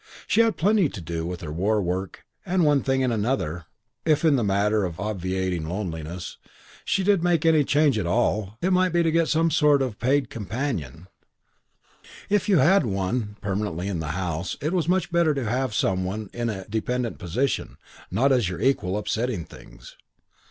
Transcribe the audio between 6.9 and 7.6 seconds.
did make